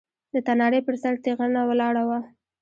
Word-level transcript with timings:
د 0.33 0.35
تنارې 0.47 0.79
پر 0.87 0.95
سر 1.03 1.13
تېغنه 1.23 1.61
ولاړه 1.69 2.03
وه. 2.09 2.19